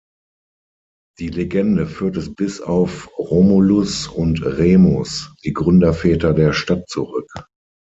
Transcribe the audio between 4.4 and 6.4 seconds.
Remus, die Gründerväter